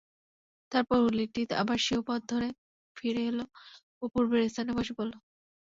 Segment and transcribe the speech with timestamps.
[0.71, 2.47] তারপর উল্লীটি আবার স্বীয় পথ ধরে
[2.97, 3.39] ফিরে এল
[4.01, 5.13] ও পূর্বের স্থানে বসে পড়ল।